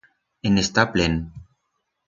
En 0.47 0.53
está 0.63 0.83
plen. 0.93 1.13